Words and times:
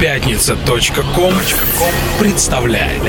Пятница.ком 0.00 1.34
представляет 2.18 3.02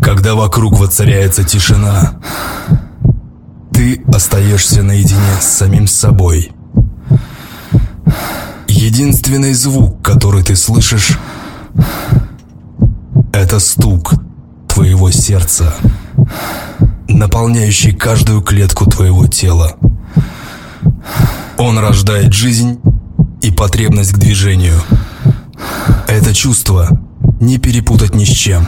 Когда 0.00 0.36
вокруг 0.36 0.78
воцаряется 0.78 1.44
тишина, 1.44 2.18
ты 3.74 4.02
остаешься 4.06 4.82
наедине 4.82 5.20
с 5.38 5.44
самим 5.44 5.86
собой. 5.86 6.50
Единственный 8.66 9.52
звук, 9.52 10.00
который 10.00 10.42
ты 10.42 10.56
слышишь, 10.56 11.18
это 13.34 13.58
стук 13.60 14.14
твоего 14.66 15.10
сердца, 15.10 15.74
наполняющий 17.06 17.92
каждую 17.92 18.40
клетку 18.40 18.86
твоего 18.86 19.26
тела. 19.26 19.76
Он 21.58 21.78
рождает 21.78 22.32
жизнь 22.32 22.80
и 23.40 23.50
потребность 23.52 24.12
к 24.12 24.18
движению. 24.18 24.80
Это 26.08 26.34
чувство 26.34 26.88
не 27.40 27.58
перепутать 27.58 28.14
ни 28.14 28.24
с 28.24 28.28
чем. 28.28 28.66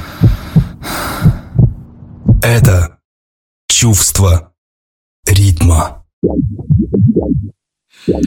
Это 2.43 2.99
чувство 3.69 4.53
ритма. 5.27 6.05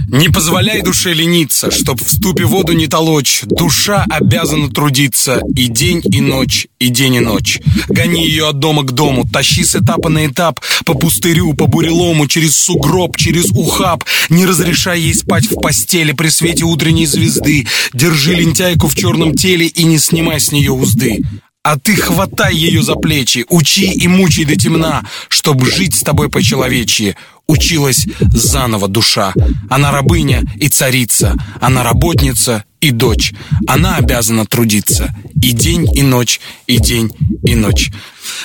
Не 0.08 0.30
позволяй 0.30 0.82
душе 0.82 1.14
лениться, 1.14 1.72
чтоб 1.72 2.02
в 2.02 2.10
ступе 2.10 2.46
воду 2.46 2.74
не 2.74 2.88
толочь. 2.88 3.42
Душа 3.46 4.06
обязана 4.10 4.70
трудиться 4.70 5.42
и 5.56 5.68
день, 5.68 6.02
и 6.04 6.22
ночь, 6.22 6.68
и 6.80 6.90
день, 6.90 7.16
и 7.16 7.20
ночь. 7.20 7.60
Гони 7.88 8.26
ее 8.26 8.50
от 8.50 8.60
дома 8.60 8.84
к 8.84 8.92
дому, 8.92 9.28
тащи 9.32 9.64
с 9.64 9.76
этапа 9.76 10.10
на 10.10 10.28
этап, 10.28 10.60
по 10.86 10.94
пустырю, 10.94 11.54
по 11.54 11.68
бурелому, 11.68 12.28
через 12.28 12.58
сугроб, 12.58 13.18
через 13.18 13.52
ухаб. 13.52 14.04
Не 14.30 14.46
разрешай 14.46 15.00
ей 15.02 15.14
спать 15.14 15.50
в 15.50 15.56
постели 15.62 16.12
при 16.12 16.30
свете 16.30 16.66
утренней 16.66 17.06
звезды. 17.06 17.68
Держи 17.94 18.36
лентяйку 18.36 18.88
в 18.88 18.96
черном 18.96 19.36
теле 19.36 19.68
и 19.68 19.84
не 19.84 19.98
снимай 19.98 20.40
с 20.40 20.52
нее 20.52 20.72
узды. 20.72 21.24
А 21.62 21.78
ты 21.78 21.96
хватай 21.96 22.56
ее 22.56 22.82
за 22.82 22.96
плечи, 22.96 23.46
учи 23.50 23.92
и 23.92 24.08
мучай 24.08 24.46
до 24.46 24.56
темна, 24.56 25.06
чтоб 25.28 25.64
жить 25.66 25.94
с 25.94 26.02
тобой 26.02 26.30
по-человечьи. 26.30 27.16
Училась 27.50 28.06
заново 28.20 28.88
душа. 28.88 29.34
Она 29.72 29.92
рабыня 29.92 30.44
и 30.58 30.70
царица, 30.70 31.36
она 31.60 31.82
работница 31.82 32.64
и 32.82 32.92
дочь. 32.92 33.34
Она 33.68 33.96
обязана 33.96 34.46
трудиться. 34.46 35.14
И 35.42 35.52
день, 35.52 35.88
и 35.96 36.02
ночь, 36.02 36.40
и 36.68 36.78
день, 36.78 37.12
и 37.44 37.56
ночь. 37.56 37.92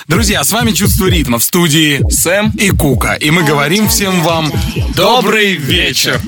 Друзья, 0.06 0.44
с 0.44 0.52
вами 0.52 0.72
«Чувство 0.72 1.06
ритма» 1.06 1.38
в 1.38 1.44
студии 1.44 2.00
Сэм 2.10 2.50
и 2.58 2.70
Кука. 2.70 3.14
И 3.14 3.30
мы 3.30 3.42
говорим 3.42 3.88
всем 3.88 4.22
вам 4.22 4.52
добрый 4.94 5.54
вечер. 5.54 6.20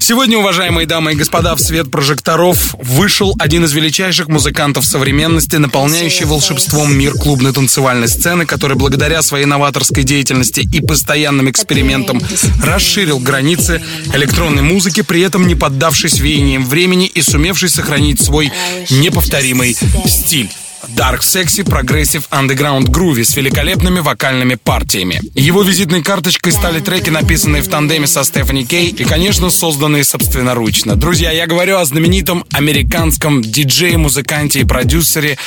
Сегодня, 0.00 0.38
уважаемые 0.38 0.86
дамы 0.86 1.12
и 1.12 1.16
господа, 1.16 1.54
в 1.54 1.60
свет 1.60 1.90
прожекторов 1.90 2.74
вышел 2.80 3.34
один 3.38 3.64
из 3.64 3.72
величайших 3.72 4.28
музыкантов 4.28 4.84
современности, 4.84 5.56
наполняющий 5.56 6.24
волшебством 6.24 6.96
мир 6.96 7.12
клубной 7.14 7.52
танцевальной 7.52 8.08
сцены, 8.08 8.46
который 8.46 8.76
благодаря 8.76 9.22
своей 9.22 9.44
новаторской 9.44 10.04
деятельности 10.04 10.60
и 10.60 10.80
постоянным 10.80 11.50
экспериментам 11.50 12.20
расширил 12.62 13.18
границы 13.18 13.82
электронной 14.14 14.62
музыки, 14.62 15.02
при 15.02 15.20
этом 15.20 15.46
не 15.46 15.54
поддавшись 15.54 16.20
веяниям 16.20 16.64
времени 16.64 17.06
и 17.06 17.20
сумевший 17.38 17.68
сохранить 17.68 18.20
свой 18.20 18.50
неповторимый 18.90 19.76
стиль. 20.06 20.50
Dark 20.86 21.20
Sexy 21.20 21.64
Progressive 21.64 22.24
Underground 22.30 22.86
Groovy 22.86 23.24
с 23.24 23.36
великолепными 23.36 24.00
вокальными 24.00 24.54
партиями. 24.54 25.20
Его 25.34 25.62
визитной 25.62 26.02
карточкой 26.02 26.52
стали 26.52 26.80
треки, 26.80 27.10
написанные 27.10 27.62
в 27.62 27.68
тандеме 27.68 28.06
со 28.06 28.24
Стефани 28.24 28.64
Кей 28.64 28.88
и, 28.90 29.04
конечно, 29.04 29.50
созданные 29.50 30.04
собственноручно. 30.04 30.96
Друзья, 30.96 31.30
я 31.30 31.46
говорю 31.46 31.78
о 31.78 31.84
знаменитом 31.84 32.44
американском 32.52 33.42
диджее, 33.42 33.98
музыканте 33.98 34.60
и 34.60 34.64
продюсере 34.64 35.38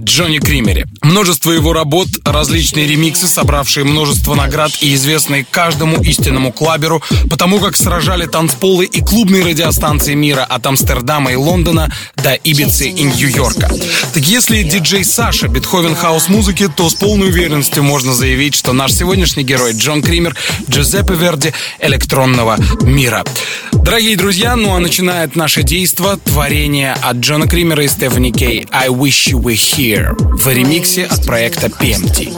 Джонни 0.00 0.38
Кримере. 0.38 0.86
Множество 1.02 1.50
его 1.50 1.72
работ, 1.72 2.08
различные 2.24 2.86
ремиксы, 2.86 3.26
собравшие 3.26 3.84
множество 3.84 4.34
наград 4.34 4.72
и 4.80 4.94
известные 4.94 5.44
каждому 5.50 6.02
истинному 6.02 6.52
клаберу, 6.52 7.02
потому 7.30 7.58
как 7.58 7.76
сражали 7.76 8.26
танцполы 8.26 8.84
и 8.84 9.00
клубные 9.00 9.44
радиостанции 9.44 10.14
мира 10.14 10.44
от 10.44 10.66
Амстердама 10.66 11.32
и 11.32 11.36
Лондона 11.36 11.92
до 12.16 12.34
Ибицы 12.34 12.88
и 12.88 13.02
Нью-Йорка. 13.02 13.70
Так 14.14 14.22
если 14.22 14.65
диджей 14.66 15.04
Саша 15.04 15.48
Бетховен 15.48 15.94
хаус 15.94 16.28
музыки, 16.28 16.68
то 16.68 16.90
с 16.90 16.94
полной 16.94 17.28
уверенностью 17.28 17.82
можно 17.82 18.12
заявить, 18.12 18.54
что 18.54 18.72
наш 18.72 18.92
сегодняшний 18.92 19.44
герой 19.44 19.72
Джон 19.72 20.02
Кример 20.02 20.36
Джузеппе 20.68 21.14
Верди 21.14 21.52
электронного 21.78 22.56
мира. 22.82 23.24
Дорогие 23.72 24.16
друзья, 24.16 24.56
ну 24.56 24.74
а 24.74 24.78
начинает 24.78 25.36
наше 25.36 25.62
действо 25.62 26.16
творение 26.16 26.92
от 26.92 27.16
Джона 27.16 27.46
Кримера 27.46 27.84
и 27.84 27.88
Стефани 27.88 28.32
Кей 28.32 28.66
«I 28.70 28.88
Wish 28.88 29.32
You 29.32 29.40
Were 29.40 29.54
Here» 29.54 30.14
в 30.18 30.48
ремиксе 30.48 31.04
от 31.04 31.24
проекта 31.24 31.66
PMT. 31.66 32.34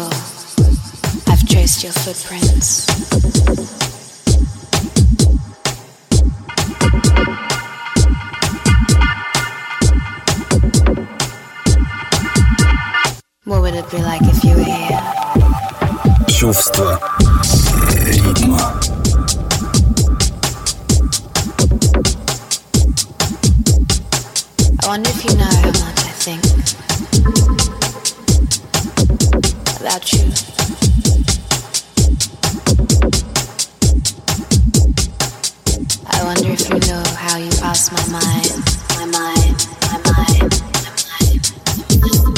Your 1.69 1.93
footprints. 1.93 2.89
What 13.48 13.62
would 13.62 13.74
it 13.74 13.92
be 13.92 13.98
like 13.98 14.22
if 14.22 14.42
you 14.46 14.56
were 14.56 14.64
here? 14.64 15.02
Чувство 16.30 16.98
ритма. 17.90 18.80
I 24.80 24.88
wonder 24.88 25.10
if 25.10 25.26
you 25.26 25.36
know 25.36 25.44
how 25.44 25.72
much 25.84 26.00
I 26.00 26.14
think 26.24 26.44
about 29.82 30.14
you. 30.14 30.24
I 36.08 36.24
wonder 36.24 36.50
if 36.50 36.70
you 36.70 36.80
know 36.80 37.04
how 37.18 37.38
you 37.38 37.52
pass 37.60 37.92
my 37.92 38.06
mind, 38.08 38.64
my 38.96 39.06
mind, 39.06 39.68
my 39.82 39.98
mind, 40.12 40.64
my 40.80 40.92
mind, 41.20 41.44
my 42.02 42.37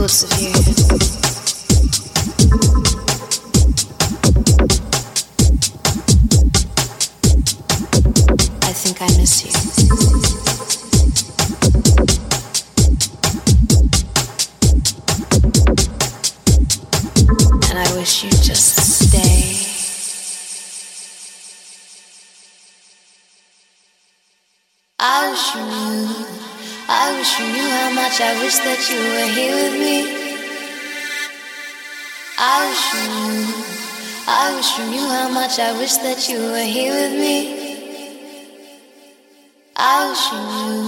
Thoughts 0.00 0.22
of 0.22 0.32
you. 0.40 0.48
I 8.62 8.72
think 8.72 9.02
I 9.02 9.08
miss 9.18 9.44
you. 9.44 9.52
And 17.68 17.78
I 17.78 17.92
wish 17.94 18.24
you'd 18.24 18.32
just 18.42 18.80
stay. 19.04 19.66
I 24.98 25.30
wish 25.30 25.54
you 25.54 25.60
knew, 25.60 26.26
I 26.88 27.18
wish 27.18 27.38
you 27.38 27.46
knew 27.52 27.69
how 27.90 27.96
much 27.96 28.20
I 28.20 28.40
wish 28.40 28.56
that 28.58 28.88
you 28.88 28.98
were 28.98 29.30
here 29.34 29.54
with 29.54 29.74
me. 29.74 29.98
I 32.38 32.68
wish 32.68 32.84
you 32.94 33.02
knew, 33.10 33.50
I 34.28 34.54
wish 34.54 34.78
you 34.78 34.84
knew 34.90 35.06
how 35.08 35.28
much 35.28 35.58
I 35.58 35.72
wish 35.76 35.96
that 35.96 36.28
you 36.28 36.38
were 36.38 36.68
here 36.76 36.94
with 36.94 37.18
me. 37.18 37.36
I 39.76 40.08
wish 40.08 40.24
you 40.30 40.38
knew, 40.38 40.86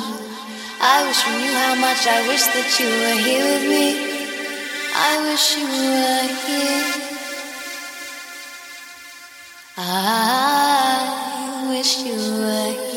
I 0.80 1.02
wish 1.06 1.26
you 1.26 1.32
knew 1.42 1.54
how 1.62 1.74
much 1.74 2.06
I 2.06 2.28
wish 2.28 2.44
that 2.54 2.70
you 2.78 2.86
were 2.86 3.18
here 3.26 3.46
with 3.50 3.66
me. 3.74 3.86
I 4.94 5.12
wish 5.26 5.56
you 5.58 5.66
were 5.66 6.26
here. 6.46 6.84
I 9.76 9.88
wish 11.68 11.92
you 12.04 12.14
were 12.14 12.72
here. 12.72 12.91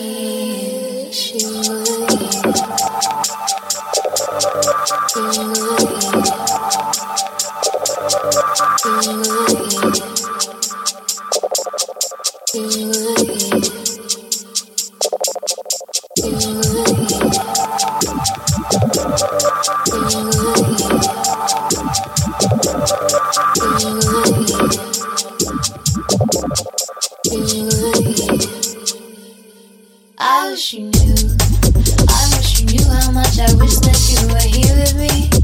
I 4.58 4.62
wish 30.50 30.74
you 30.74 30.86
knew, 30.86 31.38
I 32.08 32.38
wish 32.38 32.62
you 32.62 32.66
knew 32.68 32.86
how 32.86 33.12
much 33.12 33.40
I 33.40 33.54
wish 33.56 33.85
here 34.48 34.76
with 34.76 34.96
me? 34.96 35.35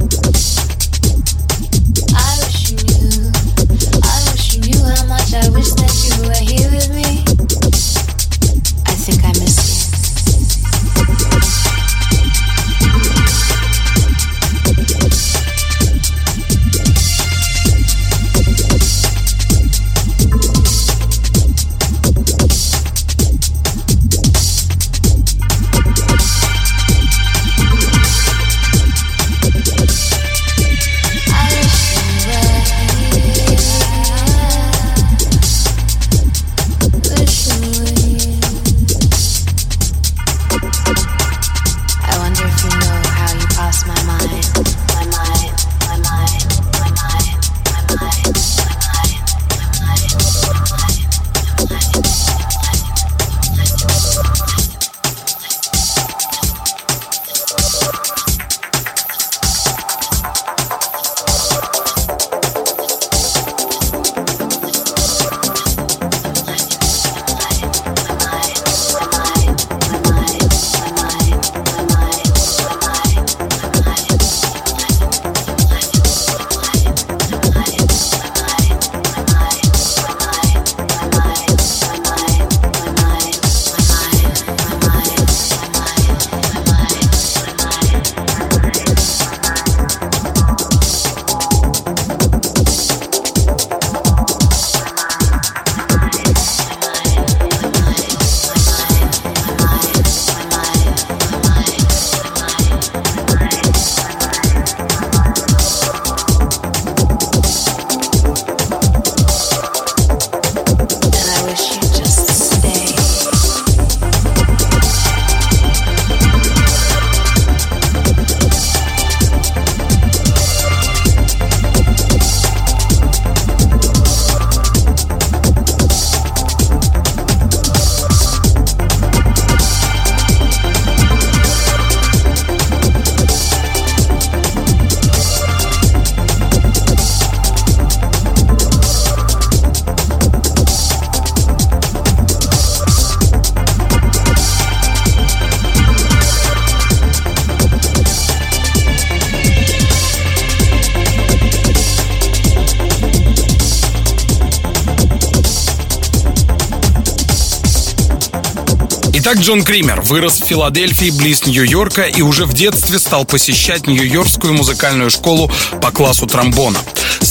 Итак, 159.32 159.44
Джон 159.44 159.64
Кример 159.64 160.02
вырос 160.02 160.42
в 160.42 160.46
Филадельфии, 160.46 161.10
близ 161.10 161.46
Нью-Йорка, 161.46 162.02
и 162.02 162.22
уже 162.22 162.46
в 162.46 162.52
детстве 162.52 163.00
стал 163.00 163.24
посещать 163.24 163.88
Нью-Йоркскую 163.88 164.54
музыкальную 164.54 165.10
школу 165.10 165.50
по 165.82 165.90
классу 165.90 166.28
тромбона. 166.28 166.80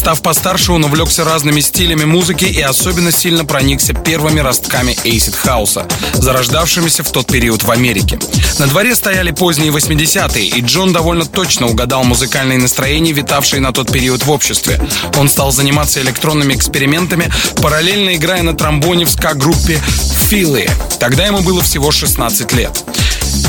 Став 0.01 0.23
постарше, 0.23 0.73
он 0.73 0.83
увлекся 0.83 1.25
разными 1.25 1.61
стилями 1.61 2.05
музыки 2.07 2.47
и 2.47 2.63
особенно 2.63 3.13
сильно 3.13 3.45
проникся 3.45 3.93
первыми 3.93 4.41
ростками 4.41 4.97
эйсид 5.05 5.35
хауса, 5.35 5.87
зарождавшимися 6.15 7.03
в 7.03 7.11
тот 7.13 7.27
период 7.27 7.65
в 7.65 7.71
Америке. 7.71 8.19
На 8.59 8.67
дворе 8.67 8.95
стояли 8.95 9.31
поздние 9.31 9.71
80-е, 9.71 10.47
и 10.47 10.63
Джон 10.63 10.95
довольно 10.95 11.27
точно 11.27 11.67
угадал 11.67 12.03
музыкальные 12.05 12.59
настроения, 12.59 13.13
витавшие 13.13 13.61
на 13.61 13.75
тот 13.75 13.93
период 13.93 14.25
в 14.25 14.31
обществе. 14.31 14.81
Он 15.19 15.29
стал 15.29 15.53
заниматься 15.53 16.01
электронными 16.01 16.55
экспериментами, 16.55 17.31
параллельно 17.61 18.17
играя 18.17 18.43
на 18.43 18.55
тромбоне 18.55 19.05
в 19.05 19.11
ска-группе 19.11 19.83
«Филы». 20.31 20.67
Тогда 20.99 21.27
ему 21.27 21.41
было 21.43 21.61
всего 21.61 21.91
16 21.91 22.55
лет. 22.55 22.85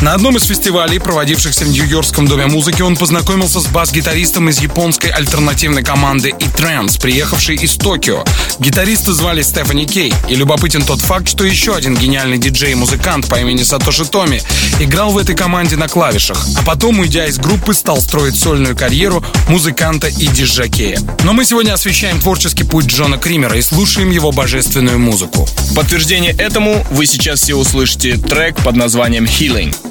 На 0.01 0.15
одном 0.15 0.36
из 0.36 0.45
фестивалей, 0.45 0.98
проводившихся 0.98 1.63
в 1.63 1.69
Нью-Йоркском 1.69 2.27
доме 2.27 2.48
музыки, 2.48 2.81
он 2.81 2.98
познакомился 2.98 3.59
с 3.59 3.68
бас-гитаристом 3.68 4.50
из 4.50 4.59
японской 4.59 5.12
альтернативной 5.12 5.83
команды 5.83 6.30
и 6.30 6.44
Trans, 6.45 7.00
приехавшей 7.00 7.56
из 7.56 7.75
Токио. 7.75 8.24
Гитариста 8.57 9.13
звали 9.13 9.44
Стефани 9.44 9.86
Кей, 9.86 10.12
и 10.27 10.33
любопытен 10.33 10.81
тот 10.81 11.01
факт, 11.01 11.30
что 11.30 11.44
еще 11.44 11.75
один 11.75 11.95
гениальный 11.95 12.39
диджей 12.39 12.71
и 12.71 12.75
музыкант 12.75 13.27
по 13.27 13.39
имени 13.39 13.62
Сатоши 13.62 14.06
Томи 14.06 14.42
играл 14.80 15.12
в 15.12 15.19
этой 15.19 15.36
команде 15.36 15.75
на 15.75 15.88
клавишах, 15.88 16.48
а 16.57 16.63
потом, 16.63 17.00
уйдя 17.00 17.27
из 17.27 17.38
группы, 17.38 17.75
стал 17.75 18.01
строить 18.01 18.39
сольную 18.39 18.75
карьеру 18.75 19.24
музыканта 19.50 20.08
и 20.08 20.25
диджакея. 20.25 21.00
Но 21.24 21.34
мы 21.34 21.46
сегодня 21.46 21.74
освещаем 21.74 22.20
творческий 22.20 22.63
путь 22.63 22.88
Джона 22.88 23.20
Кримера 23.20 23.55
и 23.55 23.62
слушаем 23.62 24.10
его 24.10 24.31
божественную 24.31 24.98
музыку. 24.98 25.48
Подтверждение 25.75 26.31
этому 26.31 26.84
вы 26.89 27.05
сейчас 27.05 27.41
все 27.41 27.53
услышите 27.53 28.17
трек 28.17 28.55
под 28.63 28.75
названием 28.75 29.25
«Healing». 29.25 29.90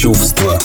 Чувства 0.00 0.58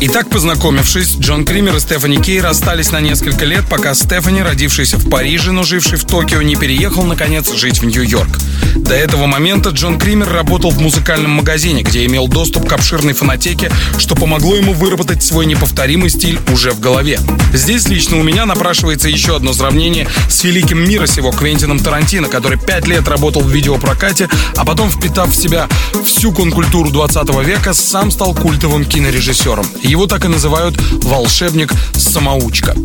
И 0.00 0.08
так 0.08 0.30
познакомившись, 0.30 1.16
Джон 1.18 1.44
Кример 1.44 1.76
и 1.76 1.80
Стефани 1.80 2.16
Кей 2.16 2.40
расстались 2.40 2.90
на 2.90 3.00
несколько 3.00 3.44
лет, 3.44 3.66
пока 3.68 3.94
Стефани, 3.94 4.40
родившийся 4.40 4.96
в 4.96 5.10
Париже, 5.10 5.52
но 5.52 5.62
живший 5.62 5.98
в 5.98 6.06
Токио, 6.06 6.40
не 6.40 6.56
переехал, 6.56 7.02
наконец, 7.02 7.52
жить 7.52 7.82
в 7.82 7.84
Нью-Йорк. 7.84 8.38
До 8.76 8.94
этого 8.94 9.26
момента 9.26 9.70
Джон 9.70 9.98
Кример 9.98 10.32
работал 10.32 10.70
в 10.70 10.80
музыкальном 10.80 11.32
магазине, 11.32 11.82
где 11.82 12.06
имел 12.06 12.28
доступ 12.28 12.66
к 12.66 12.72
обширной 12.72 13.12
фонотеке, 13.12 13.70
что 13.98 14.14
помогло 14.14 14.56
ему 14.56 14.72
выработать 14.72 15.22
свой 15.22 15.44
неповторимый 15.44 16.08
стиль 16.08 16.40
уже 16.50 16.70
в 16.70 16.80
голове. 16.80 17.20
Здесь 17.52 17.86
лично 17.88 18.18
у 18.18 18.22
меня 18.22 18.46
напрашивается 18.46 19.10
еще 19.10 19.36
одно 19.36 19.52
сравнение 19.52 20.08
с 20.30 20.42
великим 20.44 20.78
мира 20.82 21.04
сего 21.04 21.30
Квентином 21.30 21.78
Тарантино, 21.78 22.28
который 22.28 22.58
пять 22.58 22.88
лет 22.88 23.06
работал 23.06 23.42
в 23.42 23.50
видеопрокате, 23.50 24.30
а 24.56 24.64
потом, 24.64 24.90
впитав 24.90 25.30
в 25.30 25.36
себя 25.36 25.68
всю 26.06 26.32
конкультуру 26.32 26.90
20 26.90 27.28
века, 27.44 27.74
сам 27.74 28.10
стал 28.10 28.34
культовым 28.34 28.86
кинорежиссером. 28.86 29.66
Его 29.90 30.06
так 30.06 30.24
и 30.24 30.28
называют 30.28 30.76
«волшебник-самоучка». 31.02 32.76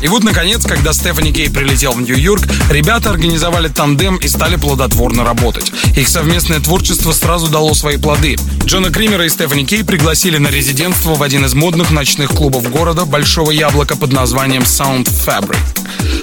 И 0.00 0.08
вот, 0.08 0.24
наконец, 0.24 0.64
когда 0.64 0.94
Стефани 0.94 1.30
Кей 1.30 1.50
прилетел 1.50 1.92
в 1.92 2.00
Нью-Йорк, 2.00 2.42
ребята 2.70 3.10
организовали 3.10 3.68
тандем 3.68 4.16
и 4.16 4.28
стали 4.28 4.56
плодотворно 4.56 5.24
работать. 5.24 5.70
Их 5.94 6.08
совместное 6.08 6.60
творчество 6.60 7.12
сразу 7.12 7.48
дало 7.48 7.74
свои 7.74 7.98
плоды. 7.98 8.36
Джона 8.64 8.90
Кримера 8.90 9.26
и 9.26 9.28
Стефани 9.28 9.66
Кей 9.66 9.84
пригласили 9.84 10.38
на 10.38 10.48
резидентство 10.48 11.14
в 11.14 11.22
один 11.22 11.44
из 11.44 11.52
модных 11.52 11.90
ночных 11.90 12.30
клубов 12.30 12.70
города 12.70 13.04
«Большого 13.04 13.50
яблока» 13.50 13.94
под 13.94 14.12
названием 14.12 14.62
Sound 14.62 15.04
Fabric. 15.04 15.58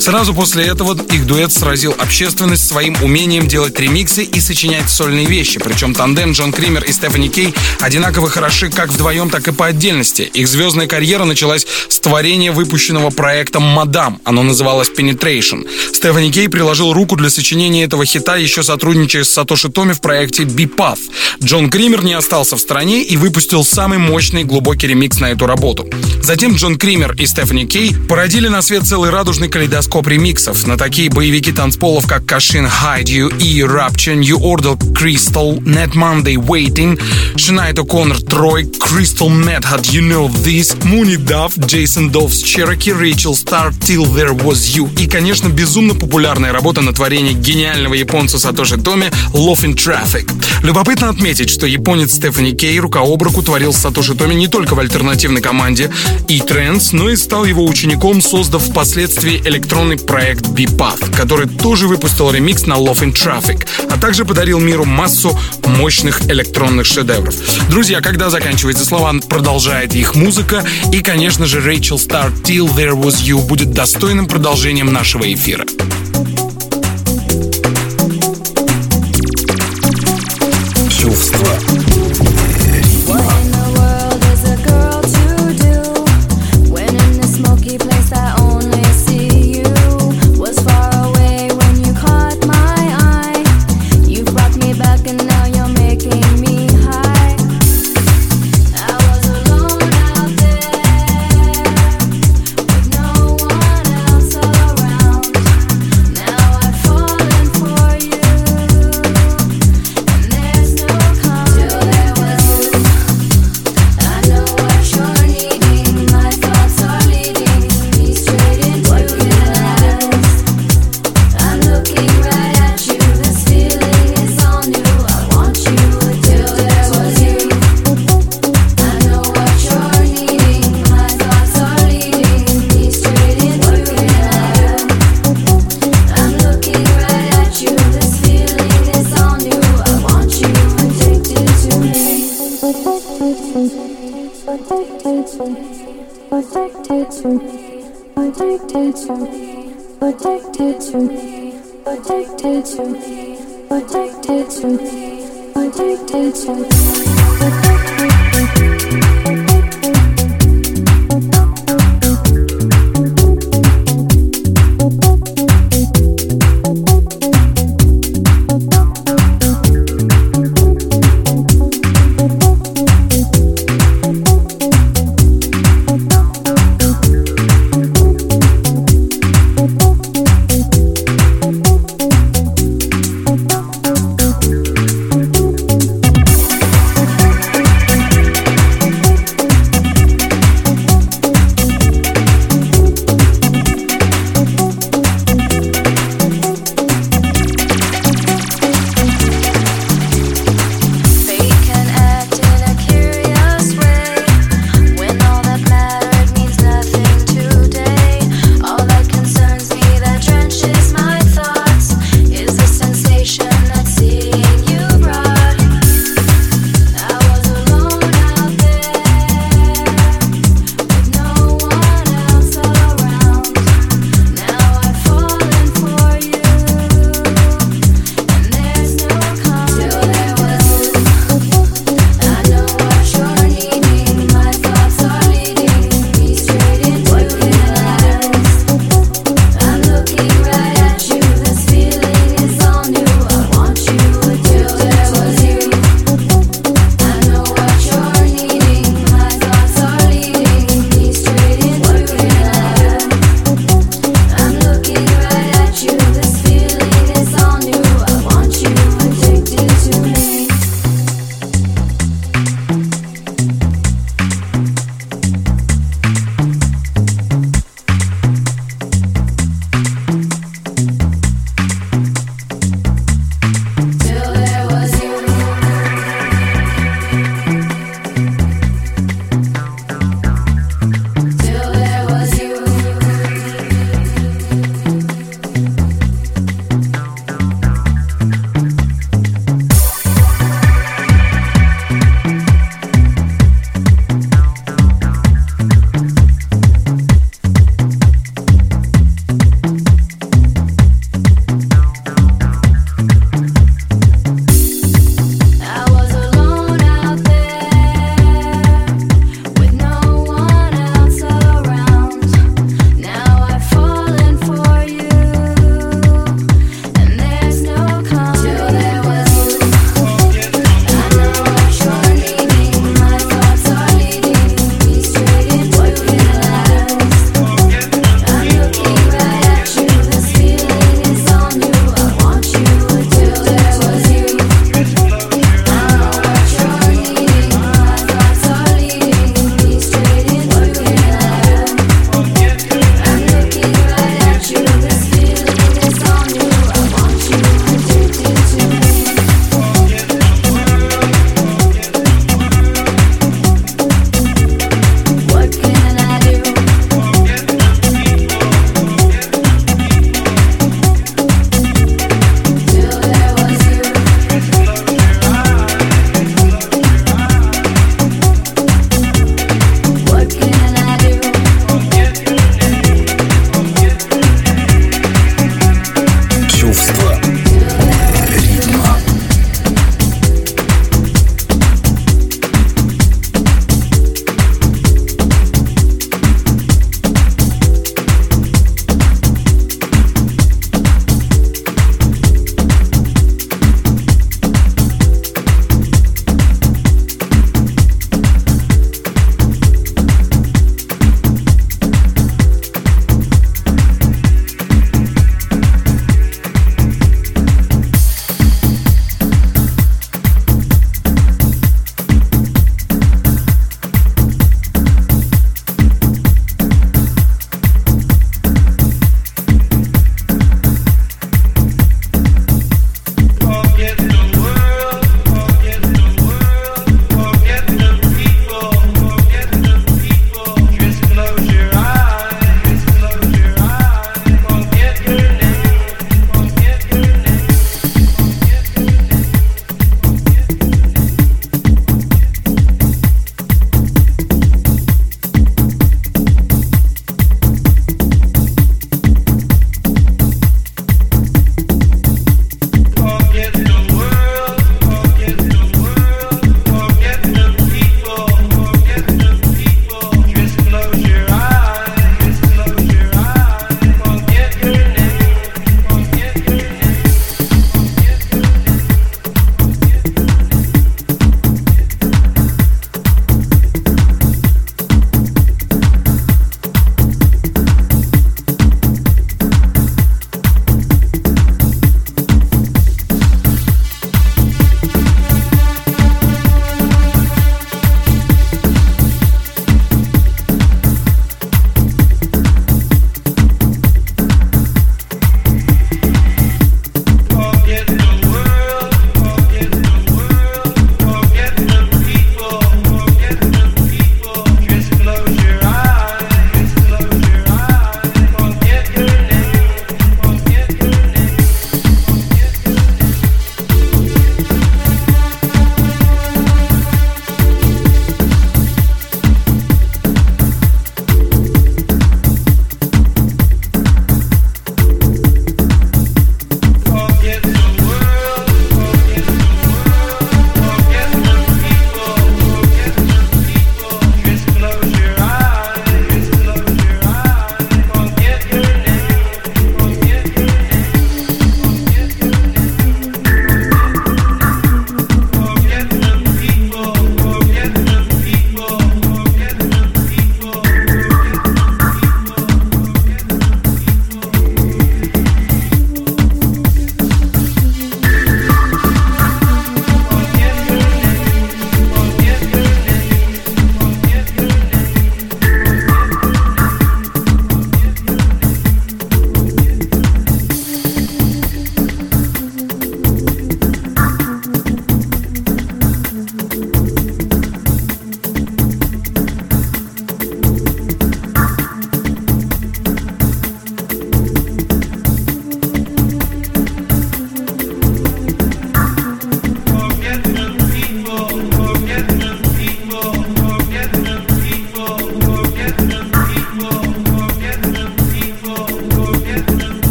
Сразу 0.00 0.34
после 0.34 0.66
этого 0.66 0.96
их 1.10 1.26
дуэт 1.26 1.52
сразил 1.52 1.94
общественность 1.98 2.66
своим 2.66 2.94
умением 3.02 3.48
делать 3.48 3.78
ремиксы 3.80 4.22
и 4.22 4.40
сочинять 4.40 4.88
сольные 4.88 5.26
вещи. 5.26 5.58
Причем 5.58 5.94
тандем 5.94 6.32
Джон 6.32 6.52
Кример 6.52 6.84
и 6.84 6.92
Стефани 6.92 7.28
Кей 7.28 7.54
одинаково 7.80 8.28
хороши 8.28 8.70
как 8.70 8.90
вдвоем, 8.90 9.30
так 9.30 9.48
и 9.48 9.52
по 9.52 9.66
отдельности. 9.66 10.25
Их 10.26 10.48
звездная 10.48 10.86
карьера 10.86 11.24
началась 11.24 11.66
с 11.88 12.00
творения 12.00 12.52
выпущенного 12.52 13.10
проектом 13.10 13.62
«Мадам». 13.62 14.20
Оно 14.24 14.42
называлось 14.42 14.90
«Penetration». 14.96 15.66
Стефани 15.92 16.30
Кей 16.30 16.48
приложил 16.48 16.92
руку 16.92 17.16
для 17.16 17.30
сочинения 17.30 17.84
этого 17.84 18.04
хита, 18.04 18.36
еще 18.36 18.62
сотрудничая 18.62 19.24
с 19.24 19.30
Сатоши 19.30 19.68
Томи 19.68 19.92
в 19.92 20.00
проекте 20.00 20.44
«Бипаth». 20.44 21.00
Джон 21.42 21.70
Кример 21.70 22.04
не 22.04 22.14
остался 22.14 22.56
в 22.56 22.60
стороне 22.60 23.02
и 23.02 23.16
выпустил 23.16 23.64
самый 23.64 23.98
мощный 23.98 24.44
глубокий 24.44 24.86
ремикс 24.86 25.20
на 25.20 25.30
эту 25.30 25.46
работу. 25.46 25.86
Затем 26.22 26.56
Джон 26.56 26.76
Кример 26.76 27.14
и 27.18 27.26
Стефани 27.26 27.66
Кей 27.66 27.94
породили 28.08 28.48
на 28.48 28.62
свет 28.62 28.84
целый 28.84 29.10
радужный 29.10 29.48
калейдоскоп 29.48 30.08
ремиксов 30.08 30.66
на 30.66 30.76
такие 30.76 31.10
боевики 31.10 31.52
танцполов, 31.52 32.06
как 32.06 32.24
Кашин 32.24 32.66
Hide 32.66 33.04
You, 33.04 33.32
E 33.40 33.60
Rapture, 33.60 34.16
New 34.16 34.38
Order 34.38 34.76
Crystal, 34.92 35.58
Net 35.62 35.92
Monday 35.92 36.36
Waiting, 36.36 37.00
Sinead 37.36 37.74
O'Connor 37.74 38.18
Troy, 38.26 38.64
Crystal 38.78 39.28
Mad 39.28 39.62
Had 39.62 39.82
You 39.92 40.00
Know 40.00 40.15
This, 40.16 40.74
Mooney 40.84 41.16
Duff, 41.16 41.56
Jason 41.58 42.10
Doves, 42.10 42.42
Cherokee, 42.42 42.92
Rachel 42.92 43.34
Star, 43.34 43.70
Till 43.70 44.04
There 44.14 44.34
Was 44.34 44.74
You 44.74 44.88
и, 44.98 45.06
конечно, 45.06 45.48
безумно 45.48 45.94
популярная 45.94 46.52
работа 46.52 46.80
на 46.80 46.94
творение 46.94 47.34
гениального 47.34 47.92
японца 47.92 48.38
Сатоши 48.38 48.78
Томи 48.78 49.10
Love 49.34 49.64
in 49.64 49.74
Traffic. 49.74 50.30
Любопытно 50.62 51.10
отметить, 51.10 51.50
что 51.50 51.66
японец 51.66 52.14
Стефани 52.14 52.52
Кей 52.52 52.80
рука 52.80 53.00
об 53.00 53.22
руку 53.22 53.42
творил 53.42 53.74
с 53.74 53.76
Сатоши 53.76 54.14
Томи 54.14 54.34
не 54.34 54.48
только 54.48 54.74
в 54.74 54.80
альтернативной 54.80 55.42
команде 55.42 55.90
E-Trends, 56.28 56.88
но 56.92 57.10
и 57.10 57.16
стал 57.16 57.44
его 57.44 57.66
учеником, 57.66 58.22
создав 58.22 58.62
впоследствии 58.62 59.42
электронный 59.44 59.98
проект 59.98 60.46
B-Path, 60.48 61.14
который 61.14 61.46
тоже 61.46 61.88
выпустил 61.88 62.30
ремикс 62.30 62.64
на 62.66 62.74
Love 62.74 63.02
in 63.02 63.12
Traffic, 63.12 63.66
а 63.90 63.98
также 63.98 64.24
подарил 64.24 64.60
миру 64.60 64.86
массу 64.86 65.38
мощных 65.66 66.22
электронных 66.30 66.86
шедевров. 66.86 67.34
Друзья, 67.68 68.00
когда 68.00 68.30
заканчивается 68.30 68.86
слова, 68.86 69.12
продолжает 69.28 69.94
их 69.94 70.05
музыка, 70.14 70.64
и, 70.92 71.00
конечно 71.00 71.46
же, 71.46 71.60
Rachel 71.60 71.96
Star 71.96 72.32
Till 72.42 72.74
There 72.74 72.94
Was 72.94 73.22
You 73.24 73.40
будет 73.46 73.72
достойным 73.72 74.26
продолжением 74.26 74.92
нашего 74.92 75.32
эфира. 75.32 75.64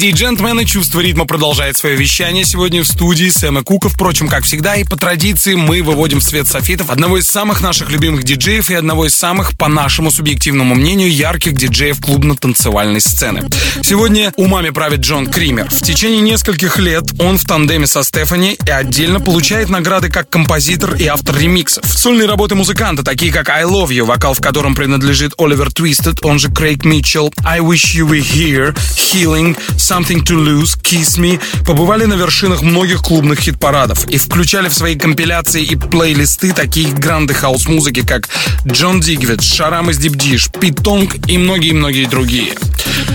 Леди 0.00 0.12
и 0.12 0.12
джентльмены, 0.12 0.64
чувство 0.64 1.00
ритма 1.00 1.26
продолжает 1.26 1.76
свое 1.76 1.94
вещание 1.94 2.46
сегодня 2.46 2.82
в 2.82 2.86
студии 2.86 3.28
Сэма 3.28 3.62
Кука. 3.62 3.90
Впрочем, 3.90 4.28
как 4.28 4.44
всегда, 4.44 4.76
и 4.76 4.84
по 4.84 4.96
традиции 4.96 5.56
мы 5.56 5.82
выводим 5.82 6.20
в 6.20 6.24
свет 6.24 6.48
софитов 6.48 6.88
одного 6.88 7.18
из 7.18 7.26
самых 7.26 7.60
наших 7.60 7.90
любимых 7.90 8.22
диджеев 8.22 8.70
и 8.70 8.74
одного 8.74 9.04
из 9.04 9.14
самых, 9.14 9.58
по 9.58 9.68
нашему 9.68 10.10
субъективному 10.10 10.74
мнению, 10.74 11.12
ярких 11.12 11.52
диджеев 11.52 12.00
клубно-танцевальной 12.00 13.02
сцены. 13.02 13.46
Сегодня 13.82 14.32
умами 14.36 14.70
правит 14.70 15.00
Джон 15.00 15.26
Кример. 15.26 15.68
В 15.68 15.82
течение 15.82 16.22
нескольких 16.22 16.78
лет 16.78 17.04
он 17.18 17.36
в 17.36 17.44
тандеме 17.44 17.86
со 17.86 18.02
Стефани 18.02 18.56
и 18.64 18.70
отдельно 18.70 19.20
получает 19.20 19.68
награды 19.68 20.08
как 20.08 20.30
композитор 20.30 20.94
и 20.94 21.04
автор 21.04 21.36
ремиксов. 21.36 21.84
Сольные 21.84 22.26
работы 22.26 22.54
музыканта, 22.54 23.02
такие 23.02 23.30
как 23.30 23.50
I 23.50 23.64
Love 23.64 23.88
You, 23.88 24.04
вокал 24.04 24.32
в 24.32 24.40
котором 24.40 24.74
принадлежит 24.74 25.34
Оливер 25.36 25.70
Твистед, 25.70 26.24
он 26.24 26.38
же 26.38 26.50
Крейг 26.50 26.86
Митчелл, 26.86 27.34
I 27.44 27.58
Wish 27.58 27.94
You 27.94 28.08
Were 28.08 28.22
Here, 28.22 28.74
Healing, 28.96 29.58
Something 29.90 30.22
to 30.22 30.36
Lose, 30.36 30.80
Kiss 30.80 31.18
Me 31.18 31.40
побывали 31.66 32.04
на 32.04 32.14
вершинах 32.14 32.62
многих 32.62 33.02
клубных 33.02 33.40
хит-парадов 33.40 34.06
и 34.06 34.18
включали 34.18 34.68
в 34.68 34.72
свои 34.72 34.94
компиляции 34.94 35.64
и 35.64 35.74
плейлисты 35.74 36.52
такие 36.52 36.92
гранды 36.92 37.34
хаус-музыки, 37.34 38.06
как 38.06 38.28
Джон 38.64 39.00
Дигвид, 39.00 39.42
Шарам 39.42 39.90
из 39.90 39.98
Deep 39.98 40.16
Dish, 40.16 40.60
Пит 40.60 40.76
Тонг 40.76 41.16
и 41.28 41.38
многие-многие 41.38 42.04
другие. 42.04 42.52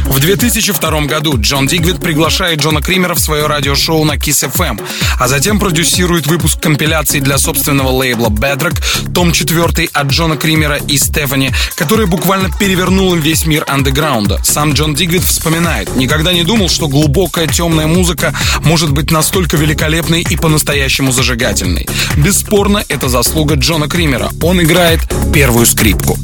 В 0.05 0.19
2002 0.19 1.01
году 1.01 1.39
Джон 1.39 1.67
Дигвид 1.67 1.99
приглашает 1.99 2.59
Джона 2.59 2.81
Кримера 2.81 3.15
в 3.15 3.19
свое 3.19 3.47
радиошоу 3.47 4.03
на 4.03 4.15
Kiss 4.15 4.49
FM, 4.51 4.81
а 5.19 5.27
затем 5.27 5.59
продюсирует 5.59 6.27
выпуск 6.27 6.59
компиляции 6.59 7.19
для 7.19 7.37
собственного 7.37 7.89
лейбла 7.89 8.29
Bedrock, 8.29 8.81
том 9.13 9.31
4 9.31 9.89
от 9.93 10.07
Джона 10.07 10.37
Кримера 10.37 10.75
и 10.75 10.97
Стефани, 10.97 11.51
который 11.75 12.05
буквально 12.05 12.49
перевернул 12.49 13.13
им 13.13 13.21
весь 13.21 13.45
мир 13.45 13.63
андеграунда. 13.67 14.41
Сам 14.43 14.73
Джон 14.73 14.93
Дигвид 14.93 15.23
вспоминает, 15.23 15.95
никогда 15.95 16.33
не 16.33 16.43
думал, 16.43 16.64
что 16.69 16.87
глубокая 16.87 17.47
темная 17.47 17.87
музыка 17.87 18.33
может 18.63 18.91
быть 18.91 19.11
настолько 19.11 19.57
великолепной 19.57 20.21
и 20.21 20.35
по-настоящему 20.35 21.11
зажигательной. 21.11 21.87
Бесспорно, 22.17 22.83
это 22.87 23.09
заслуга 23.09 23.55
Джона 23.55 23.87
Кримера. 23.87 24.29
Он 24.41 24.61
играет 24.61 24.99
первую 25.33 25.65
скрипку. 25.65 26.17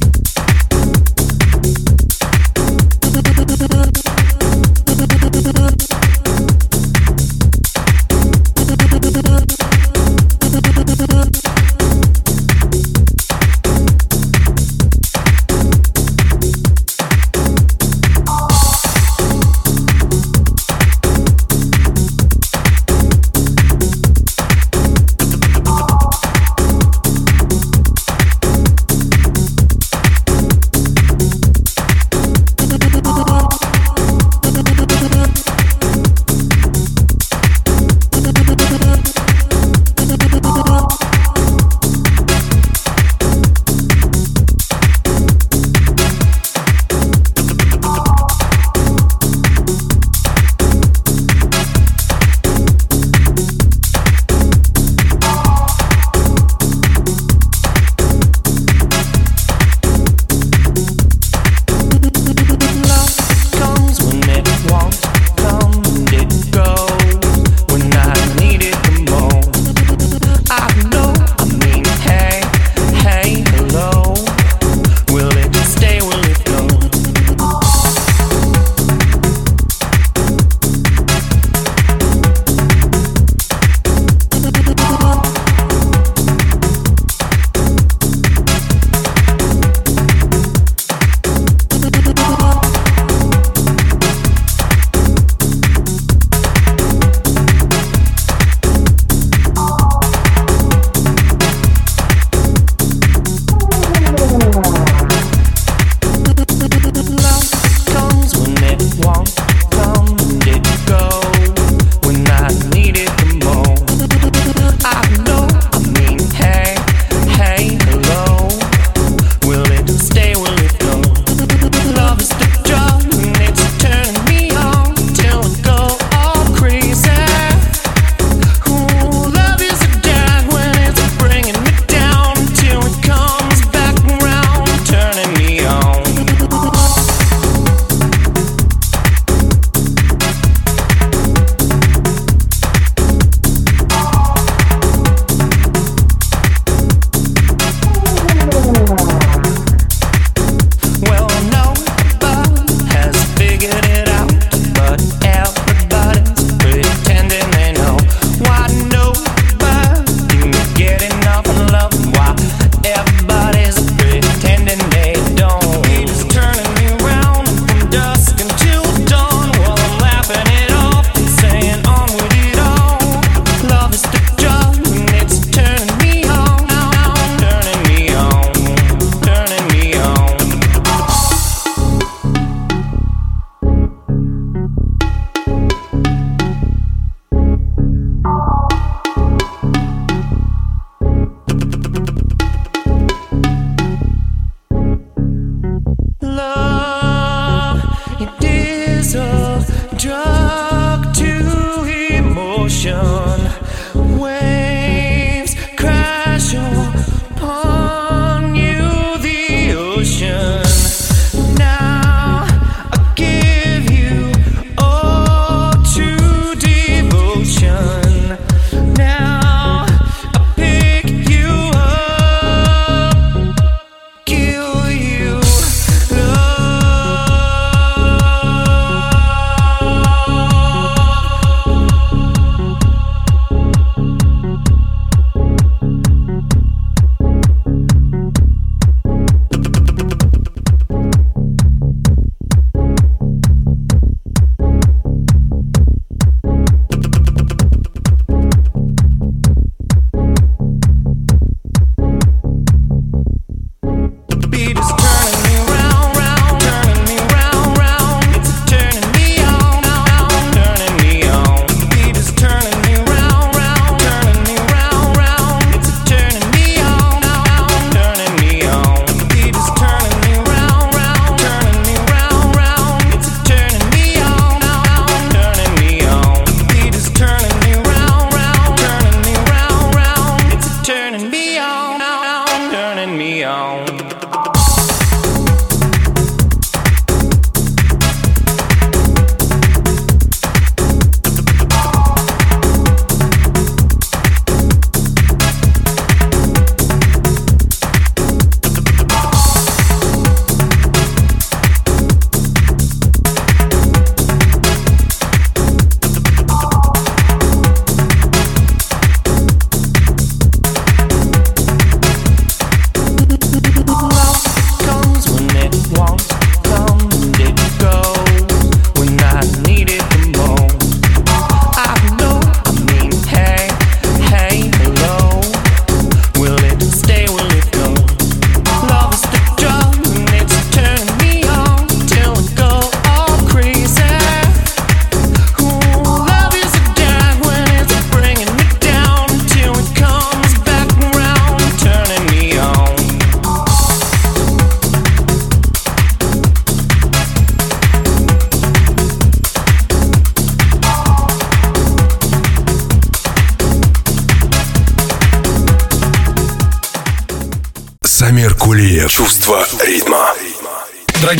Чувство 206.52 207.21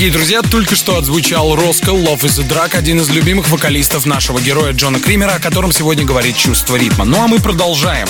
Дорогие 0.02 0.18
друзья, 0.18 0.42
только 0.42 0.76
что 0.76 0.98
отзвучал 0.98 1.56
Роскал 1.56 1.96
Love 1.96 2.22
is 2.22 2.42
a 2.42 2.48
Drug, 2.48 2.76
один 2.76 3.02
из 3.02 3.10
любимых 3.10 3.50
вокалистов 3.50 4.08
нашего 4.08 4.42
героя 4.42 4.74
Джона 4.74 5.00
Кримера, 5.00 5.34
о 5.34 5.40
котором 5.40 5.72
сегодня 5.72 6.04
говорит 6.06 6.36
чувство 6.36 6.76
ритма. 6.76 7.06
Ну 7.06 7.24
а 7.24 7.28
мы 7.28 7.38
продолжаем. 7.38 8.08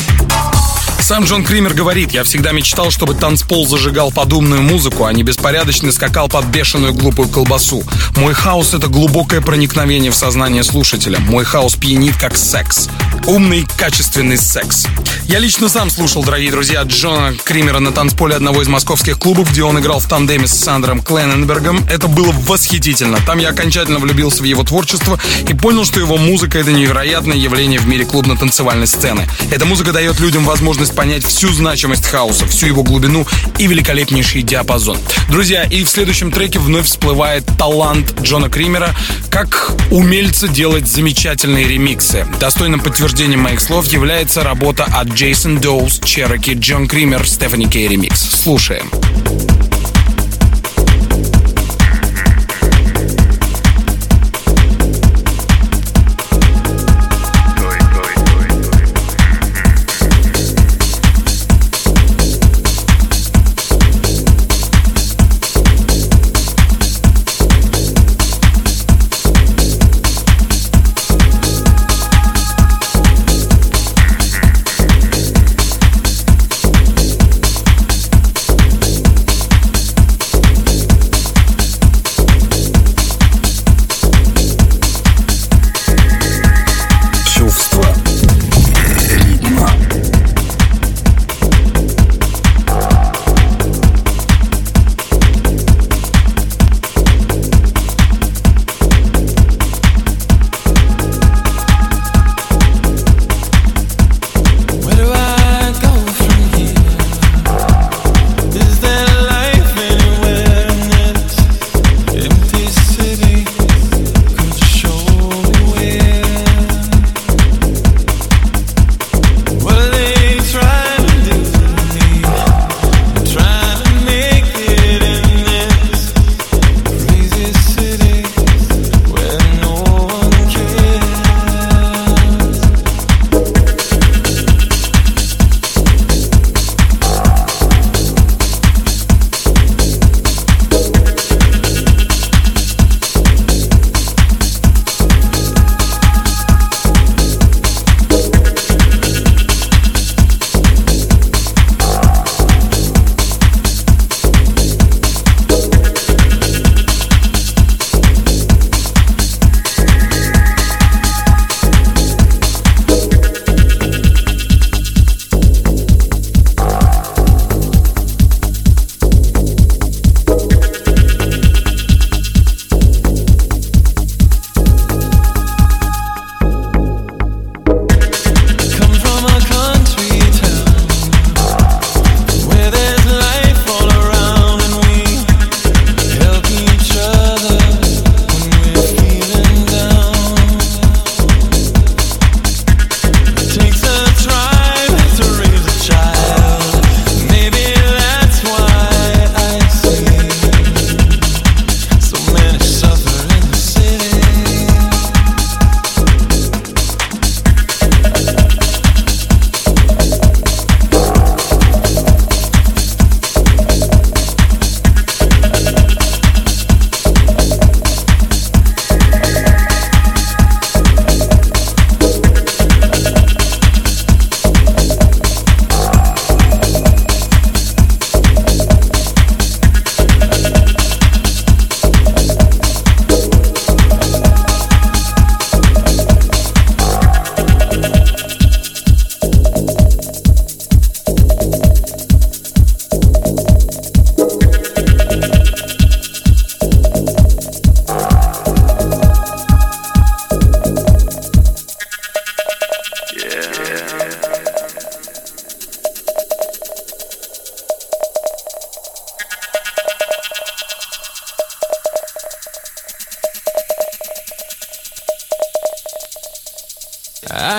Сам 1.01 1.25
Джон 1.25 1.43
Кример 1.43 1.73
говорит, 1.73 2.13
я 2.13 2.23
всегда 2.23 2.53
мечтал, 2.53 2.91
чтобы 2.91 3.13
танцпол 3.13 3.67
зажигал 3.67 4.09
подумную 4.09 4.61
музыку, 4.61 5.03
а 5.03 5.11
не 5.11 5.23
беспорядочно 5.23 5.91
скакал 5.91 6.29
под 6.29 6.45
бешеную 6.45 6.93
глупую 6.93 7.27
колбасу. 7.27 7.83
Мой 8.15 8.33
хаос— 8.33 8.73
это 8.75 8.87
глубокое 8.87 9.41
проникновение 9.41 10.11
в 10.11 10.15
сознание 10.15 10.63
слушателя. 10.63 11.19
Мой 11.19 11.43
хаос 11.43 11.75
пьянит 11.75 12.15
как 12.15 12.37
секс. 12.37 12.87
Умный, 13.27 13.67
качественный 13.77 14.37
секс. 14.37 14.87
Я 15.31 15.39
лично 15.39 15.69
сам 15.69 15.89
слушал, 15.89 16.25
дорогие 16.25 16.51
друзья, 16.51 16.81
Джона 16.83 17.33
Кримера 17.45 17.79
на 17.79 17.93
танцполе 17.93 18.35
одного 18.35 18.63
из 18.63 18.67
московских 18.67 19.17
клубов, 19.17 19.49
где 19.49 19.63
он 19.63 19.79
играл 19.79 20.01
в 20.01 20.05
тандеме 20.05 20.45
с 20.45 20.51
Сандром 20.51 21.01
Клененбергом. 21.01 21.85
Это 21.89 22.09
было 22.09 22.33
восхитительно. 22.33 23.17
Там 23.25 23.37
я 23.39 23.51
окончательно 23.51 23.99
влюбился 23.99 24.41
в 24.41 24.45
его 24.45 24.65
творчество 24.65 25.17
и 25.47 25.53
понял, 25.53 25.85
что 25.85 26.01
его 26.01 26.17
музыка— 26.17 26.57
это 26.59 26.73
невероятное 26.73 27.37
явление 27.37 27.79
в 27.79 27.87
мире 27.87 28.03
клубно-танцевальной 28.03 28.87
сцены. 28.87 29.25
Эта 29.51 29.65
музыка 29.65 29.93
дает 29.93 30.19
людям 30.19 30.43
возможность 30.43 30.93
понять 30.93 31.23
всю 31.23 31.47
значимость 31.53 32.07
хаоса, 32.07 32.45
всю 32.45 32.65
его 32.65 32.83
глубину 32.83 33.25
и 33.57 33.67
великолепнейший 33.67 34.41
диапазон. 34.41 34.97
Друзья, 35.29 35.63
и 35.63 35.85
в 35.85 35.89
следующем 35.89 36.33
треке 36.33 36.59
вновь 36.59 36.87
всплывает 36.87 37.45
талант 37.57 38.19
Джона 38.21 38.49
Кримера, 38.49 38.93
как 39.29 39.71
умельца 39.91 40.49
делать 40.49 40.87
замечательные 40.87 41.69
ремиксы. 41.69 42.27
Достойным 42.41 42.81
подтверждением 42.81 43.39
моих 43.39 43.61
слов 43.61 43.85
является 43.85 44.43
работа 44.43 44.83
от 44.83 45.20
Джейсон 45.21 45.59
Доуз, 45.59 45.99
Чероки, 46.03 46.55
Джон 46.55 46.87
Кример, 46.87 47.27
Стефани 47.27 47.67
Кей 47.67 47.87
ремикс. 47.87 48.19
Слушаем. 48.19 48.89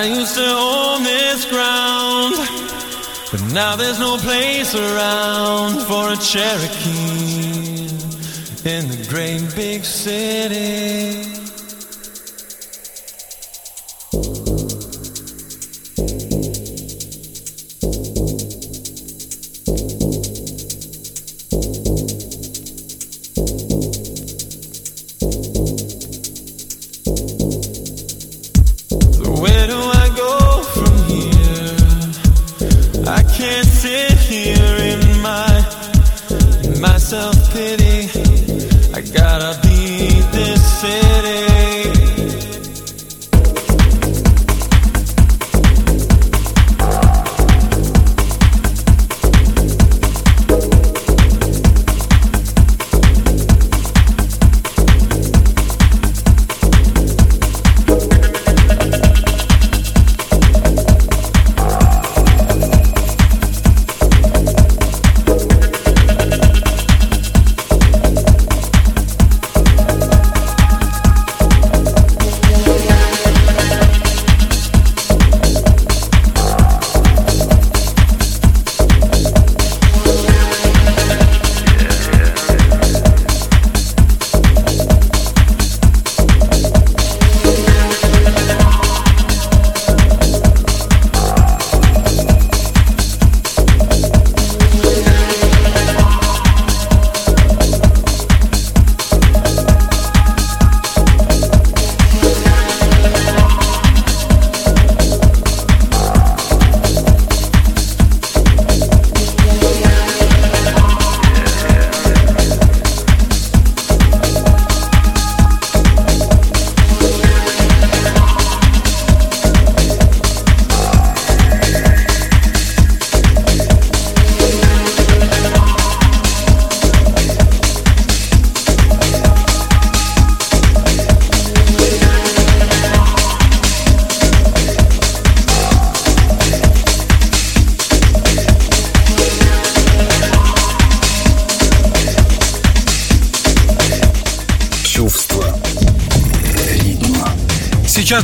Used 0.05 0.35
to 0.35 0.45
own 0.45 1.03
this 1.03 1.45
ground, 1.47 2.35
but 3.31 3.41
now 3.53 3.75
there's 3.77 3.99
no 3.99 4.19
place 4.19 4.75
around 4.75 5.81
for 5.87 6.13
a 6.13 6.17
Cherokee 6.17 7.89
in 8.65 8.89
the 8.89 9.07
great 9.09 9.55
big 9.57 9.85
city. 9.85 11.22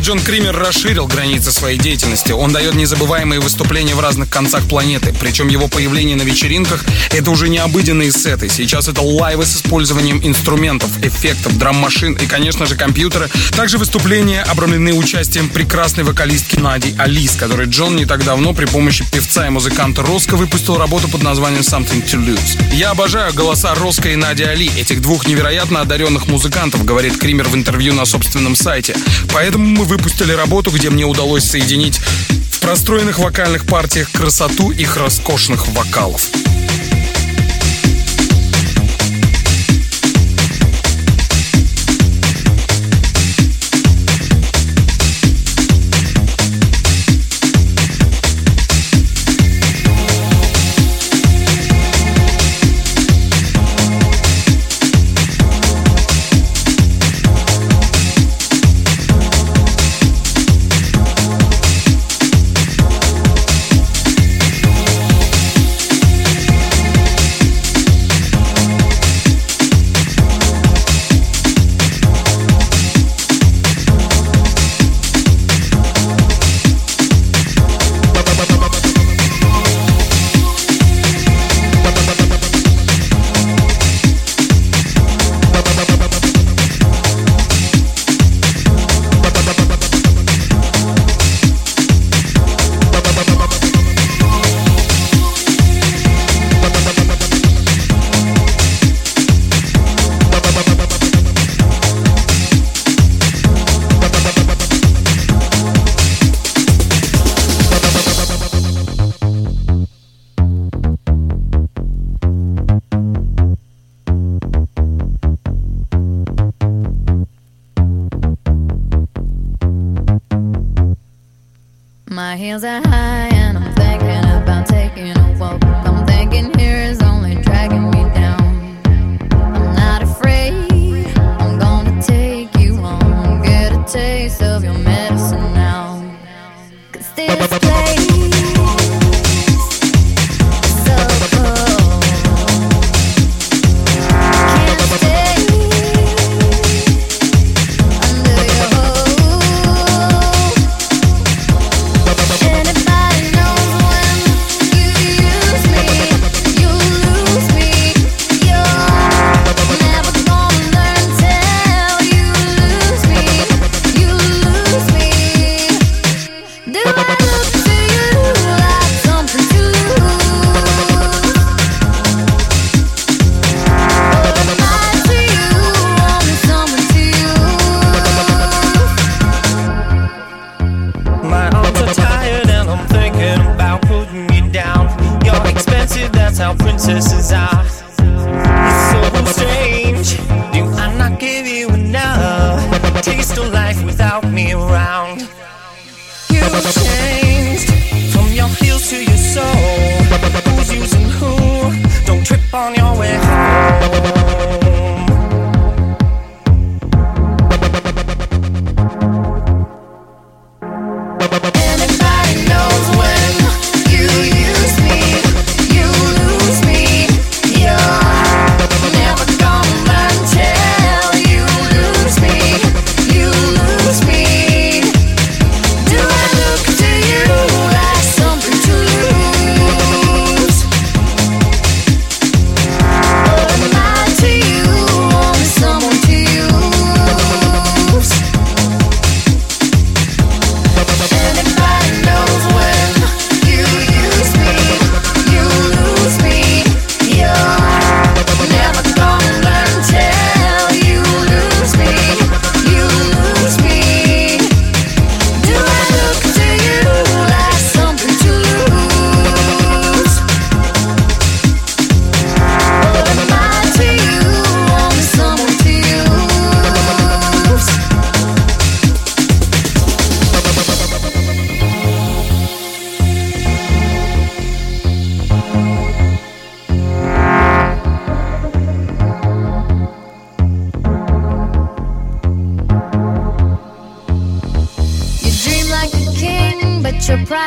Джон 0.08 0.20
Кример 0.20 0.56
расширил 0.56 1.06
границы 1.06 1.52
своей 1.52 1.78
деятельности. 1.78 2.32
Он 2.32 2.50
дает 2.50 2.74
незабываемые 2.74 3.40
выступления 3.40 3.94
в 3.94 4.00
разных 4.00 4.30
концах 4.30 4.66
планеты. 4.66 5.14
Причем 5.20 5.48
его 5.48 5.68
появление 5.68 6.16
на 6.16 6.22
вечеринках— 6.22 6.82
это 7.12 7.30
уже 7.30 7.50
не 7.50 7.58
обыденные 7.58 8.10
сеты. 8.10 8.48
Сейчас 8.48 8.88
это 8.88 9.02
лайвы 9.02 9.44
с 9.44 9.56
использованием 9.56 10.18
инструментов, 10.24 10.88
эффектов, 11.02 11.58
драм-машин 11.58 12.14
и, 12.14 12.24
конечно 12.24 12.64
же, 12.64 12.74
компьютера. 12.74 13.28
Также 13.54 13.76
выступления 13.76 14.44
обрамлены 14.44 14.94
участием 14.94 15.50
прекрасной 15.50 16.04
вокалистки 16.04 16.56
Нади 16.56 16.94
Алис, 16.96 17.36
которой 17.36 17.66
Джон 17.66 17.96
не 17.96 18.06
так 18.06 18.24
давно 18.24 18.54
при 18.54 18.64
помощи 18.64 19.04
певца 19.12 19.46
и 19.46 19.50
музыканта 19.50 20.00
Роско 20.00 20.36
выпустил 20.36 20.78
работу 20.78 21.08
под 21.08 21.22
названием 21.22 21.60
Something 21.60 22.02
to 22.06 22.18
Lose. 22.18 22.56
Я 22.72 22.92
обожаю 22.92 23.34
голоса 23.34 23.74
Роско 23.74 24.08
и 24.08 24.16
Нади 24.16 24.44
Али, 24.44 24.70
этих 24.74 25.02
двух 25.02 25.26
невероятно 25.26 25.82
одаренных 25.82 26.28
музыкантов, 26.28 26.86
говорит 26.86 27.18
Кример 27.18 27.46
в 27.46 27.54
интервью 27.54 27.92
на 27.92 28.06
собственном 28.06 28.56
сайте. 28.56 28.96
Поэтому 29.34 29.66
мы 29.66 29.97
выпустили 29.98 30.32
работу, 30.32 30.70
где 30.70 30.90
мне 30.90 31.04
удалось 31.04 31.44
соединить 31.44 31.98
в 31.98 32.60
простроенных 32.60 33.18
вокальных 33.18 33.66
партиях 33.66 34.10
красоту 34.12 34.70
их 34.70 34.96
роскошных 34.96 35.66
вокалов. 35.68 36.47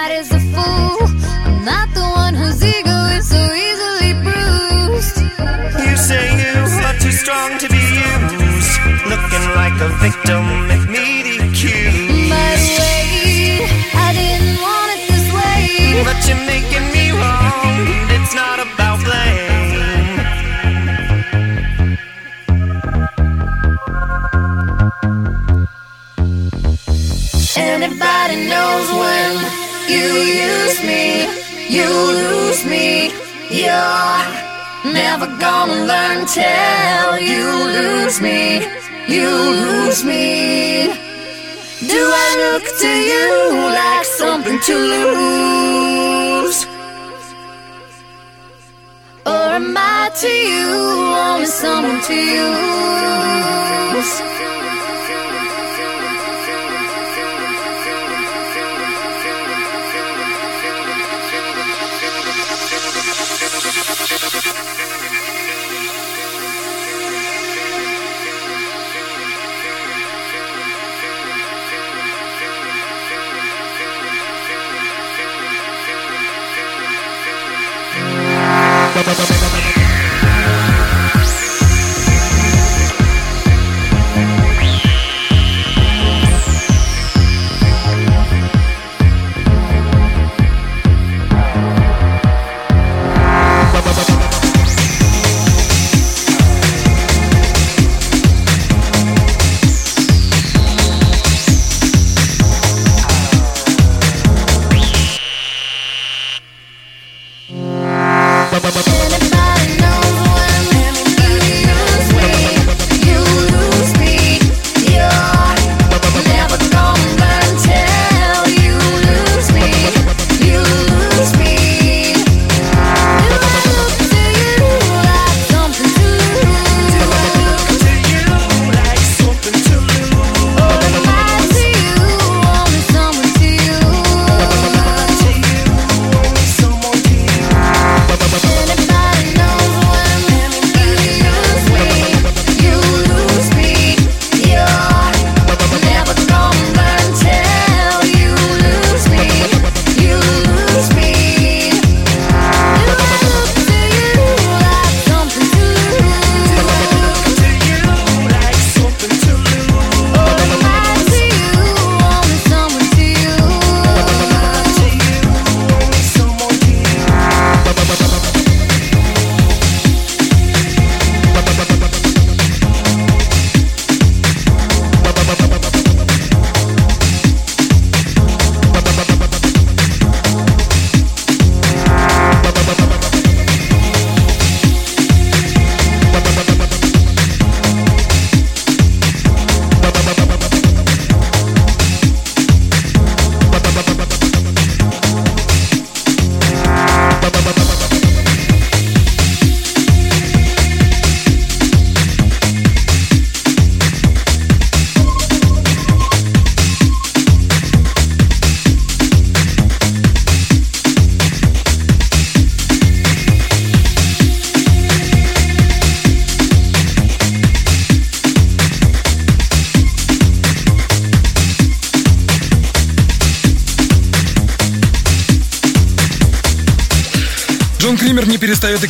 That 0.02 0.10
is 0.14 0.41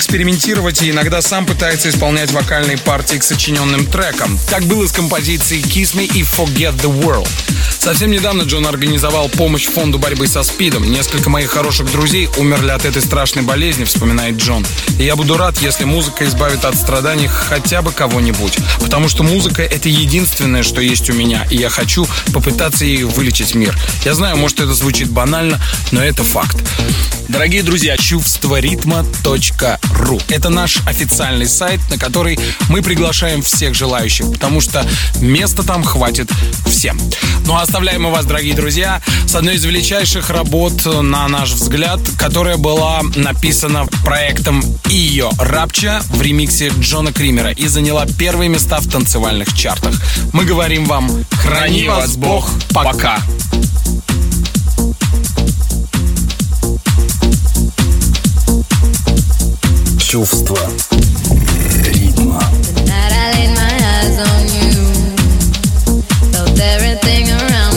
экспериментировать 0.02 0.82
и 0.82 0.90
иногда 0.90 1.22
сам 1.22 1.46
пытается 1.46 1.90
исполнять 1.90 2.32
вокальные 2.32 2.80
партии 2.80 3.18
к 3.18 3.24
сочиненным 3.24 3.86
трекам. 3.86 4.40
Так 4.50 4.64
было 4.64 4.88
с 4.88 4.92
композицией 4.92 5.62
Kiss 5.62 5.96
Me 5.96 6.06
и 6.06 6.24
Forget 6.24 6.76
the 6.78 6.92
World. 7.04 7.30
Совсем 7.82 8.12
недавно 8.12 8.44
Джон 8.44 8.68
организовал 8.68 9.28
помощь 9.28 9.66
фонду 9.66 9.98
борьбы 9.98 10.28
со 10.28 10.44
СПИДом. 10.44 10.92
Несколько 10.92 11.32
моих 11.32 11.50
хороших 11.50 11.92
друзей 11.92 12.30
умерли 12.38 12.70
от 12.70 12.86
этой 12.86 13.02
страшной 13.02 13.44
болезни, 13.44 13.86
вспоминает 13.86 14.38
Джон. 14.38 14.64
И 15.00 15.04
я 15.04 15.16
буду 15.16 15.36
рад, 15.36 15.60
если 15.64 15.84
музыка 15.84 16.26
избавит 16.26 16.64
от 16.64 16.76
страданий 16.76 17.26
хотя 17.26 17.82
бы 17.82 17.92
кого-нибудь. 17.92 18.56
Потому 18.82 19.10
что 19.10 19.24
музыка— 19.24 19.64
это 19.64 19.90
единственное, 19.90 20.62
что 20.62 20.80
есть 20.80 21.10
у 21.10 21.14
меня. 21.14 21.48
И 21.50 21.58
я 21.58 21.70
хочу 21.70 22.06
попытаться 22.32 22.86
ей 22.86 23.02
вылечить 23.02 23.56
мир. 23.56 23.76
Я 24.06 24.14
знаю, 24.14 24.38
может, 24.38 24.60
это 24.60 24.76
звучит 24.76 25.10
банально, 25.10 25.60
но 25.92 26.04
это 26.04 26.24
факт. 26.24 26.58
Дорогие 27.30 27.64
друзья, 27.64 27.98
чувство 27.98 28.60
ритма.ру. 28.60 30.22
Это 30.30 30.50
наш 30.50 30.80
официальный 30.86 31.48
сайт, 31.48 31.80
на 31.90 31.98
который 31.98 32.38
мы 32.70 32.84
приглашаем 32.84 33.42
всех 33.42 33.74
желающих, 33.74 34.32
потому 34.32 34.62
что 34.62 34.86
места 35.20 35.64
там 35.64 35.84
хватит 35.84 36.30
всем. 36.68 37.00
Ну 37.46 37.56
а 37.56 37.66
оставляем 37.72 38.04
мы 38.04 38.12
вас, 38.12 38.26
дорогие 38.26 38.54
друзья, 38.54 39.02
с 39.26 39.34
одной 39.34 39.56
из 39.56 39.64
величайших 39.64 40.30
работ, 40.30 40.86
на 40.86 41.26
наш 41.30 41.52
взгляд, 41.54 42.02
которая 42.20 42.58
была 42.58 43.00
написана 43.16 43.86
проектом 44.04 44.62
Ио 44.90 45.32
Рапча 45.40 46.02
в 46.10 46.22
ремиксе 46.22 46.68
Джона 46.82 47.14
Кримера 47.14 47.52
и 47.52 47.68
заняла 47.68 48.06
первые 48.06 48.50
места 48.50 48.82
в 48.82 48.90
танцевальных 48.90 49.54
чартах. 49.54 49.96
Мы 50.34 50.44
говорим 50.44 50.84
вам 50.84 51.10
«Храни 51.32 51.88
вас 51.88 52.18
Бог, 52.18 52.50
пока!» 52.74 53.22
чувство 59.98 60.60
ритма. 61.86 62.44
Everything 66.62 67.30
around 67.32 67.71